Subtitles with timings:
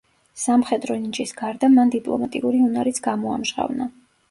[0.43, 3.93] სამხედრო ნიჭის გარდა, მან დიპლომატიური უნარიც გამოამჟღავნა.